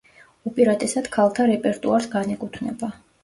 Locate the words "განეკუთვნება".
2.17-2.93